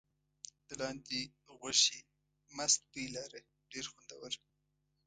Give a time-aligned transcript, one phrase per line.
[0.67, 1.21] د لاندي
[1.57, 1.99] غوښې
[2.55, 3.39] مست بوی لاره
[3.71, 4.33] ډېر خوندور.